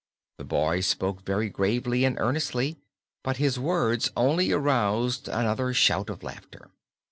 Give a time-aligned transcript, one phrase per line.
[0.39, 2.79] The boy spoke very gravely and earnestly,
[3.23, 6.71] but his words only aroused another shout of laughter.